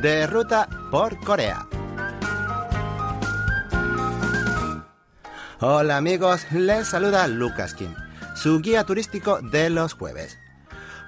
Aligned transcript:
de 0.00 0.26
ruta 0.26 0.68
por 0.90 1.18
Corea. 1.20 1.66
Hola 5.60 5.96
amigos, 5.96 6.46
les 6.52 6.88
saluda 6.88 7.26
Lucas 7.28 7.74
Kim, 7.74 7.94
su 8.34 8.60
guía 8.60 8.84
turístico 8.84 9.40
de 9.40 9.70
los 9.70 9.94
jueves. 9.94 10.38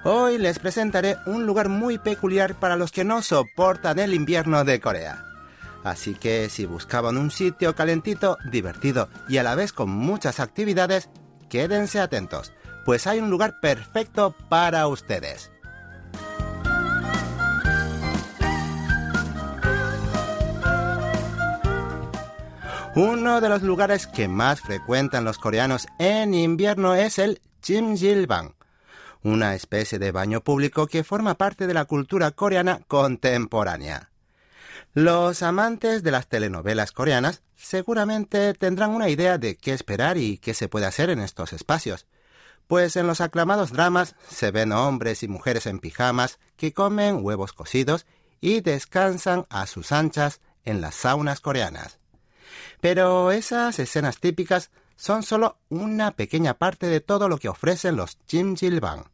Hoy 0.03 0.37
les 0.37 0.59
presentaré 0.59 1.17
un 1.25 1.45
lugar 1.45 1.69
muy 1.69 1.97
peculiar 1.97 2.55
para 2.55 2.77
los 2.77 2.91
que 2.91 3.03
no 3.03 3.21
soportan 3.21 3.99
el 3.99 4.13
invierno 4.13 4.63
de 4.63 4.79
Corea. 4.79 5.25
Así 5.83 6.15
que 6.15 6.49
si 6.49 6.65
buscaban 6.65 7.17
un 7.17 7.29
sitio 7.29 7.75
calentito, 7.75 8.37
divertido 8.49 9.09
y 9.27 9.37
a 9.37 9.43
la 9.43 9.55
vez 9.55 9.73
con 9.73 9.89
muchas 9.89 10.39
actividades, 10.39 11.09
quédense 11.49 11.99
atentos, 11.99 12.53
pues 12.85 13.05
hay 13.05 13.19
un 13.19 13.29
lugar 13.29 13.59
perfecto 13.59 14.33
para 14.49 14.87
ustedes. 14.87 15.51
Uno 22.97 23.41
de 23.41 23.49
los 23.49 23.61
lugares 23.61 24.07
que 24.07 24.27
más 24.27 24.59
frecuentan 24.59 25.23
los 25.23 25.37
coreanos 25.37 25.85
en 25.99 26.33
invierno 26.33 26.95
es 26.95 27.19
el 27.19 27.39
Jimjilbang, 27.61 28.55
una 29.21 29.53
especie 29.53 29.99
de 29.99 30.11
baño 30.11 30.43
público 30.43 30.87
que 30.87 31.03
forma 31.03 31.35
parte 31.35 31.67
de 31.67 31.75
la 31.75 31.85
cultura 31.85 32.31
coreana 32.31 32.81
contemporánea. 32.87 34.09
Los 34.95 35.43
amantes 35.43 36.01
de 36.01 36.09
las 36.09 36.27
telenovelas 36.27 36.91
coreanas 36.91 37.43
seguramente 37.55 38.55
tendrán 38.55 38.89
una 38.89 39.09
idea 39.09 39.37
de 39.37 39.57
qué 39.57 39.73
esperar 39.73 40.17
y 40.17 40.39
qué 40.39 40.55
se 40.55 40.67
puede 40.67 40.87
hacer 40.87 41.11
en 41.11 41.19
estos 41.19 41.53
espacios, 41.53 42.07
pues 42.65 42.95
en 42.95 43.05
los 43.05 43.21
aclamados 43.21 43.71
dramas 43.71 44.15
se 44.27 44.49
ven 44.49 44.71
hombres 44.71 45.21
y 45.21 45.27
mujeres 45.27 45.67
en 45.67 45.77
pijamas 45.77 46.39
que 46.55 46.73
comen 46.73 47.23
huevos 47.23 47.53
cocidos 47.53 48.07
y 48.41 48.61
descansan 48.61 49.45
a 49.51 49.67
sus 49.67 49.91
anchas 49.91 50.41
en 50.63 50.81
las 50.81 50.95
saunas 50.95 51.41
coreanas. 51.41 51.99
Pero 52.81 53.31
esas 53.31 53.79
escenas 53.79 54.19
típicas 54.19 54.71
son 54.95 55.23
solo 55.23 55.57
una 55.69 56.11
pequeña 56.11 56.55
parte 56.55 56.87
de 56.87 57.01
todo 57.01 57.29
lo 57.29 57.37
que 57.37 57.49
ofrecen 57.49 57.95
los 57.95 58.17
Jimjilbang. 58.27 59.05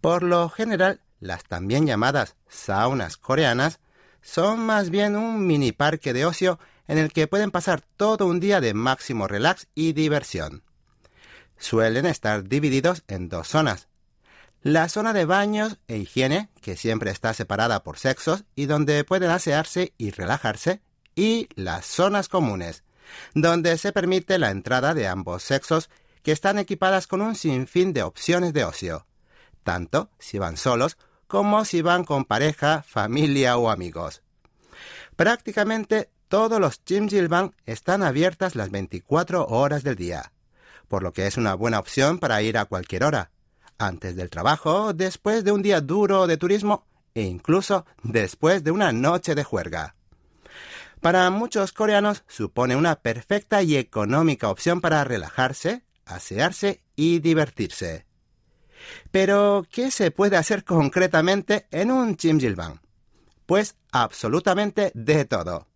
Por 0.00 0.22
lo 0.22 0.48
general, 0.48 1.00
las 1.20 1.44
también 1.44 1.86
llamadas 1.86 2.36
saunas 2.48 3.16
coreanas 3.16 3.80
son 4.22 4.60
más 4.60 4.90
bien 4.90 5.16
un 5.16 5.46
mini 5.46 5.72
parque 5.72 6.12
de 6.12 6.26
ocio 6.26 6.58
en 6.86 6.98
el 6.98 7.12
que 7.12 7.26
pueden 7.26 7.50
pasar 7.50 7.82
todo 7.96 8.26
un 8.26 8.40
día 8.40 8.60
de 8.60 8.74
máximo 8.74 9.26
relax 9.26 9.66
y 9.74 9.92
diversión. 9.92 10.62
Suelen 11.58 12.06
estar 12.06 12.44
divididos 12.44 13.02
en 13.08 13.28
dos 13.28 13.48
zonas. 13.48 13.88
La 14.62 14.88
zona 14.88 15.12
de 15.12 15.24
baños 15.24 15.78
e 15.86 15.98
higiene, 15.98 16.50
que 16.60 16.76
siempre 16.76 17.10
está 17.10 17.34
separada 17.34 17.82
por 17.82 17.98
sexos 17.98 18.44
y 18.54 18.66
donde 18.66 19.04
pueden 19.04 19.30
asearse 19.30 19.92
y 19.98 20.10
relajarse, 20.10 20.80
y 21.18 21.48
las 21.56 21.84
zonas 21.84 22.28
comunes, 22.28 22.84
donde 23.34 23.76
se 23.76 23.92
permite 23.92 24.38
la 24.38 24.50
entrada 24.50 24.94
de 24.94 25.08
ambos 25.08 25.42
sexos 25.42 25.90
que 26.22 26.30
están 26.30 26.60
equipadas 26.60 27.08
con 27.08 27.22
un 27.22 27.34
sinfín 27.34 27.92
de 27.92 28.04
opciones 28.04 28.52
de 28.52 28.64
ocio, 28.64 29.04
tanto 29.64 30.10
si 30.20 30.38
van 30.38 30.56
solos 30.56 30.96
como 31.26 31.64
si 31.64 31.82
van 31.82 32.04
con 32.04 32.24
pareja, 32.24 32.84
familia 32.86 33.56
o 33.56 33.68
amigos. 33.68 34.22
Prácticamente 35.16 36.08
todos 36.28 36.60
los 36.60 36.80
Jimjilbang 36.86 37.52
están 37.66 38.04
abiertas 38.04 38.54
las 38.54 38.70
24 38.70 39.44
horas 39.46 39.82
del 39.82 39.96
día, 39.96 40.30
por 40.86 41.02
lo 41.02 41.12
que 41.12 41.26
es 41.26 41.36
una 41.36 41.54
buena 41.54 41.80
opción 41.80 42.20
para 42.20 42.42
ir 42.42 42.56
a 42.58 42.66
cualquier 42.66 43.02
hora, 43.02 43.32
antes 43.76 44.14
del 44.14 44.30
trabajo, 44.30 44.92
después 44.92 45.42
de 45.42 45.50
un 45.50 45.62
día 45.62 45.80
duro 45.80 46.28
de 46.28 46.36
turismo 46.36 46.86
e 47.12 47.22
incluso 47.22 47.86
después 48.04 48.62
de 48.62 48.70
una 48.70 48.92
noche 48.92 49.34
de 49.34 49.42
juerga. 49.42 49.96
Para 51.00 51.30
muchos 51.30 51.72
coreanos 51.72 52.24
supone 52.26 52.74
una 52.76 52.96
perfecta 52.96 53.62
y 53.62 53.76
económica 53.76 54.48
opción 54.50 54.80
para 54.80 55.04
relajarse, 55.04 55.84
asearse 56.04 56.82
y 56.96 57.20
divertirse. 57.20 58.06
Pero, 59.10 59.66
¿qué 59.70 59.90
se 59.90 60.10
puede 60.10 60.36
hacer 60.36 60.64
concretamente 60.64 61.66
en 61.70 61.90
un 61.90 62.16
chimjilbang? 62.16 62.80
Pues 63.46 63.76
absolutamente 63.92 64.90
de 64.94 65.24
todo. 65.24 65.68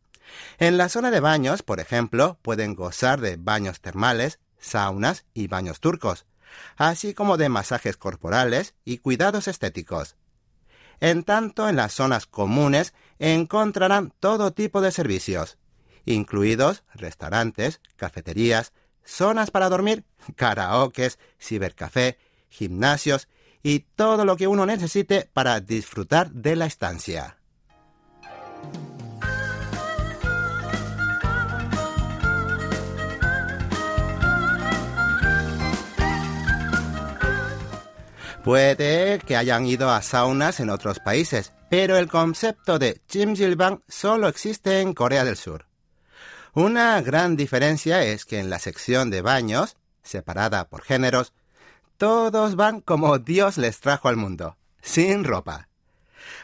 En 0.59 0.77
la 0.77 0.89
zona 0.89 1.11
de 1.11 1.21
baños, 1.21 1.63
por 1.63 1.81
ejemplo, 1.81 2.39
pueden 2.43 2.75
gozar 2.75 3.21
de 3.21 3.37
baños 3.37 3.81
termales, 3.81 4.41
saunas 4.59 5.25
y 5.35 5.47
baños 5.47 5.81
turcos, 5.81 6.27
así 6.77 7.15
como 7.15 7.37
de 7.37 7.49
masajes 7.49 7.97
corporales 7.97 8.75
y 8.85 8.99
cuidados 8.99 9.49
estéticos. 9.49 10.17
En 11.03 11.25
tanto, 11.25 11.69
en 11.69 11.75
las 11.75 11.95
zonas 11.95 12.27
comunes 12.27 12.95
encontrarán 13.19 14.13
todo 14.21 14.53
tipo 14.53 14.81
de 14.81 14.93
servicios, 14.93 15.59
incluidos 16.05 16.85
restaurantes, 16.95 17.81
cafeterías, 17.97 18.73
zonas 19.05 19.51
para 19.51 19.69
dormir, 19.69 20.05
karaokes, 20.37 21.19
cibercafé, 21.41 22.19
gimnasios 22.51 23.27
y 23.65 23.81
todo 23.81 24.25
lo 24.25 24.37
que 24.37 24.47
uno 24.47 24.65
necesite 24.65 25.29
para 25.33 25.59
disfrutar 25.59 26.31
de 26.31 26.55
la 26.55 26.67
estancia. 26.67 27.37
Puede 38.45 39.21
que 39.21 39.37
hayan 39.37 39.67
ido 39.67 39.91
a 39.91 40.03
saunas 40.03 40.59
en 40.59 40.69
otros 40.69 40.99
países, 40.99 41.53
pero 41.71 41.97
el 41.97 42.09
concepto 42.09 42.81
de 42.81 43.01
Jimjilbang 43.09 43.83
solo 43.87 44.27
existe 44.27 44.81
en 44.81 44.95
Corea 44.95 45.25
del 45.25 45.37
Sur. 45.37 45.67
Una 46.53 47.01
gran 47.03 47.37
diferencia 47.37 48.03
es 48.03 48.25
que 48.25 48.41
en 48.41 48.51
la 48.51 48.59
sección 48.59 49.11
de 49.11 49.23
baños, 49.23 49.77
separada 50.03 50.69
por 50.69 50.83
géneros, 50.83 51.33
todos 51.99 52.57
van 52.57 52.81
como 52.81 53.21
Dios 53.21 53.59
les 53.59 53.79
trajo 53.79 54.09
al 54.09 54.17
mundo, 54.17 54.57
sin 54.81 55.23
ropa. 55.23 55.69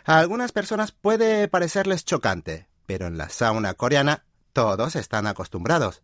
A 0.04 0.20
algunas 0.20 0.52
personas 0.52 0.92
puede 0.92 1.48
parecerles 1.48 2.04
chocante, 2.04 2.68
pero 2.86 3.08
en 3.08 3.18
la 3.18 3.28
sauna 3.28 3.74
coreana 3.74 4.24
todos 4.52 4.94
están 4.94 5.26
acostumbrados. 5.26 6.02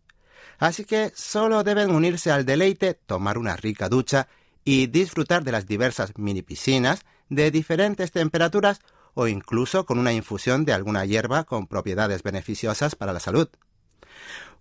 Así 0.59 0.83
que 0.83 1.13
solo 1.15 1.63
deben 1.63 1.89
unirse 1.91 2.31
al 2.31 2.45
deleite, 2.45 2.95
tomar 2.95 3.37
una 3.37 3.55
rica 3.55 3.87
ducha 3.87 4.27
y 4.65 4.87
disfrutar 4.87 5.43
de 5.43 5.51
las 5.51 5.67
diversas 5.67 6.17
mini 6.17 6.41
piscinas 6.41 7.05
de 7.29 7.51
diferentes 7.51 8.11
temperaturas 8.11 8.79
o 9.13 9.27
incluso 9.27 9.85
con 9.85 9.99
una 9.99 10.11
infusión 10.11 10.65
de 10.65 10.73
alguna 10.73 11.05
hierba 11.05 11.45
con 11.45 11.67
propiedades 11.67 12.23
beneficiosas 12.23 12.95
para 12.95 13.13
la 13.13 13.19
salud. 13.19 13.47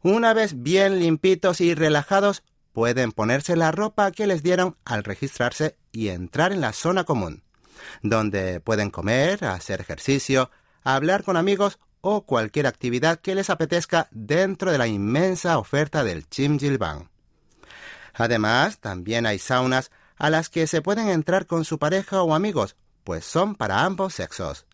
Una 0.03 0.35
vez 0.35 0.63
bien 0.63 1.01
limpitos 1.01 1.61
y 1.61 1.75
relajados, 1.75 2.45
pueden 2.73 3.13
ponerse 3.13 3.57
la 3.57 3.73
ropa 3.73 4.13
que 4.13 4.27
les 4.27 4.43
dieron 4.43 4.77
al 4.85 5.03
registrarse 5.03 5.77
y 5.93 6.09
entrar 6.09 6.53
en 6.53 6.61
la 6.61 6.73
zona 6.73 7.05
común, 7.05 7.43
donde 8.03 8.61
pueden 8.61 8.91
comer, 8.91 9.45
hacer 9.45 9.81
ejercicio, 9.81 10.51
hablar 10.83 11.25
con 11.25 11.37
amigos 11.37 11.79
o 12.01 12.27
cualquier 12.27 12.67
actividad 12.67 13.21
que 13.21 13.35
les 13.35 13.49
apetezca 13.49 14.09
dentro 14.11 14.71
de 14.71 14.79
la 14.79 14.87
inmensa 14.87 15.57
oferta 15.57 16.05
del 16.05 16.29
Chimjilbang. 16.29 17.09
Además, 18.15 18.79
también 18.79 19.27
hay 19.27 19.39
saunas 19.39 19.91
a 20.17 20.31
las 20.31 20.49
que 20.49 20.67
se 20.67 20.81
pueden 20.81 21.09
entrar 21.09 21.47
con 21.47 21.65
su 21.65 21.79
pareja 21.79 22.23
o 22.23 22.35
amigos, 22.35 22.77
pues 23.03 23.25
son 23.25 23.57
para 23.57 23.85
ambos 23.85 24.15
sexos. 24.15 24.67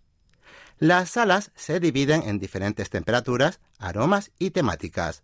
Las 0.79 1.11
salas 1.11 1.51
se 1.55 1.81
dividen 1.81 2.23
en 2.23 2.39
diferentes 2.39 2.91
temperaturas, 2.91 3.61
aromas 3.79 4.31
y 4.39 4.51
temáticas. 4.51 5.23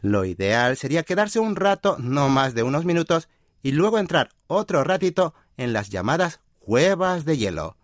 Lo 0.00 0.24
ideal 0.24 0.76
sería 0.76 1.04
quedarse 1.04 1.38
un 1.38 1.54
rato, 1.54 1.96
no 1.98 2.28
más 2.28 2.54
de 2.54 2.62
unos 2.62 2.84
minutos, 2.84 3.28
y 3.62 3.72
luego 3.72 3.98
entrar 3.98 4.30
otro 4.48 4.82
ratito 4.82 5.34
en 5.56 5.72
las 5.72 5.90
llamadas 5.90 6.40
cuevas 6.58 7.24
de 7.24 7.38
hielo, 7.38 7.76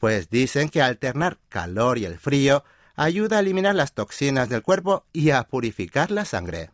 pues 0.00 0.28
dicen 0.28 0.68
que 0.68 0.82
alternar 0.82 1.38
calor 1.48 1.98
y 1.98 2.04
el 2.04 2.18
frío 2.18 2.64
ayuda 2.96 3.38
a 3.38 3.40
eliminar 3.40 3.74
las 3.74 3.94
toxinas 3.94 4.48
del 4.48 4.62
cuerpo 4.62 5.06
y 5.12 5.30
a 5.30 5.44
purificar 5.44 6.10
la 6.10 6.24
sangre. 6.24 6.70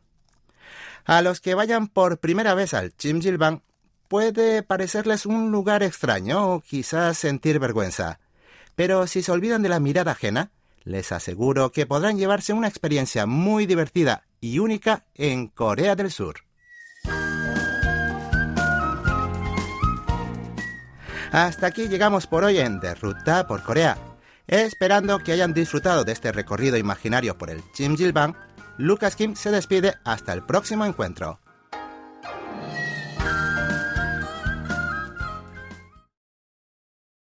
A 1.11 1.23
los 1.23 1.41
que 1.41 1.57
vayan 1.57 1.89
por 1.89 2.21
primera 2.21 2.55
vez 2.55 2.73
al 2.73 2.97
Chimjilbang 2.97 3.63
puede 4.07 4.63
parecerles 4.63 5.27
un 5.27 5.51
lugar 5.51 5.83
extraño 5.83 6.53
o 6.53 6.61
quizás 6.61 7.19
sentir 7.19 7.59
vergüenza, 7.59 8.21
pero 8.77 9.09
si 9.09 9.21
se 9.21 9.33
olvidan 9.33 9.61
de 9.61 9.71
la 9.71 9.81
mirada 9.81 10.13
ajena, 10.13 10.53
les 10.85 11.11
aseguro 11.11 11.73
que 11.73 11.85
podrán 11.85 12.17
llevarse 12.17 12.53
una 12.53 12.69
experiencia 12.69 13.27
muy 13.27 13.67
divertida 13.67 14.23
y 14.41 14.61
única 14.61 15.05
en 15.17 15.49
Corea 15.49 15.97
del 15.97 16.13
Sur. 16.13 16.45
Hasta 21.33 21.67
aquí 21.67 21.89
llegamos 21.89 22.29
por 22.29 22.45
hoy 22.45 22.59
en 22.59 22.79
De 22.79 22.95
Ruta 22.95 23.49
por 23.49 23.65
Corea. 23.65 23.99
Esperando 24.47 25.19
que 25.19 25.33
hayan 25.33 25.55
disfrutado 25.55 26.05
de 26.05 26.13
este 26.13 26.31
recorrido 26.31 26.77
imaginario 26.77 27.37
por 27.37 27.51
el 27.51 27.63
Jimjilbang, 27.75 28.37
Lucas 28.81 29.15
Kim 29.15 29.37
se 29.37 29.51
despide 29.51 29.97
hasta 30.05 30.33
el 30.33 30.43
próximo 30.43 30.87
encuentro. 30.87 31.40